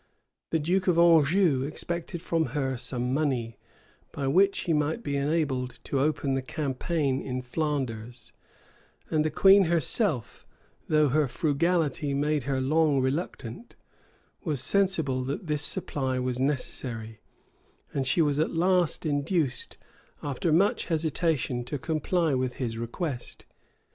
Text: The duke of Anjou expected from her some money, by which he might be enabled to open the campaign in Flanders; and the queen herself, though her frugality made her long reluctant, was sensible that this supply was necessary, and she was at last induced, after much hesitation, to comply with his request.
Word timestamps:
The 0.49 0.57
duke 0.57 0.87
of 0.87 0.97
Anjou 0.97 1.61
expected 1.61 2.23
from 2.23 2.45
her 2.57 2.75
some 2.75 3.13
money, 3.13 3.59
by 4.11 4.25
which 4.25 4.61
he 4.61 4.73
might 4.73 5.03
be 5.03 5.15
enabled 5.15 5.77
to 5.83 5.99
open 5.99 6.33
the 6.33 6.41
campaign 6.41 7.21
in 7.21 7.43
Flanders; 7.43 8.33
and 9.11 9.23
the 9.23 9.29
queen 9.29 9.65
herself, 9.65 10.47
though 10.89 11.09
her 11.09 11.27
frugality 11.27 12.15
made 12.15 12.45
her 12.45 12.59
long 12.59 12.99
reluctant, 12.99 13.75
was 14.43 14.59
sensible 14.59 15.23
that 15.25 15.45
this 15.45 15.61
supply 15.61 16.17
was 16.17 16.39
necessary, 16.39 17.19
and 17.93 18.07
she 18.07 18.23
was 18.23 18.39
at 18.39 18.49
last 18.55 19.05
induced, 19.05 19.77
after 20.23 20.51
much 20.51 20.85
hesitation, 20.85 21.63
to 21.65 21.77
comply 21.77 22.33
with 22.33 22.53
his 22.53 22.75
request. 22.75 23.45